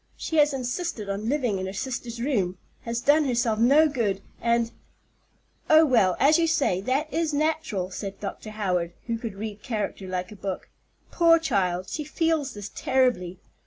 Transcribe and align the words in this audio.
She 0.17 0.37
has 0.37 0.51
insisted 0.51 1.09
on 1.09 1.29
living 1.29 1.59
in 1.59 1.67
her 1.67 1.73
sister's 1.73 2.19
room, 2.19 2.57
has 2.85 3.01
done 3.01 3.25
herself 3.25 3.59
no 3.59 3.87
good, 3.87 4.21
and——" 4.41 4.71
"Oh, 5.69 5.85
well, 5.85 6.15
as 6.19 6.39
you 6.39 6.47
say, 6.47 6.81
that 6.81 7.13
is 7.13 7.35
natural," 7.35 7.91
said 7.91 8.19
Dr. 8.19 8.49
Howard, 8.49 8.93
who 9.05 9.19
could 9.19 9.35
read 9.35 9.61
character 9.61 10.07
like 10.07 10.31
a 10.31 10.35
book. 10.35 10.69
"Poor 11.11 11.37
child, 11.37 11.87
she 11.87 12.03
feels 12.03 12.55
this 12.55 12.69
terribly. 12.73 13.37